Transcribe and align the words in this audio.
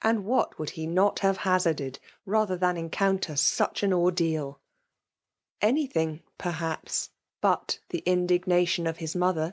And 0.00 0.24
what 0.24 0.58
would 0.58 0.70
ho 0.78 0.86
not 0.86 1.18
have 1.18 1.36
hazarded, 1.44 1.98
rather 2.24 2.56
than 2.56 2.78
encounter 2.78 3.36
such 3.36 3.82
an 3.82 3.92
ordeal? 3.92 4.60
14 5.60 5.60
FEMALE 5.60 5.60
DOMINATION. 5.60 5.68
Any 5.68 5.86
thing, 6.18 6.22
perhaps, 6.38 7.10
but 7.42 7.78
the 7.90 8.02
indignatioB 8.06 8.88
of 8.88 8.96
his 8.96 9.14
mother 9.14 9.52